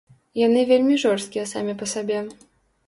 [0.45, 2.19] Яны вельмі жорсткія самі па сабе.